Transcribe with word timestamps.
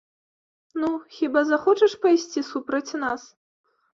Ну, 0.83 0.87
хіба 1.17 1.43
захочаш 1.51 1.93
пайсці 2.05 2.43
супраць 2.51 2.97
нас? 3.03 3.21